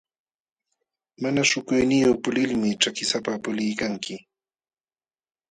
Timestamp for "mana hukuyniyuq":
1.21-2.17